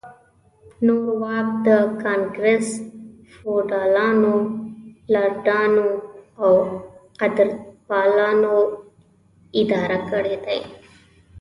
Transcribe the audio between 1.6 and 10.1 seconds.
د ګانګرس فیوډالانو، لارډانو او قدرتپالو اداره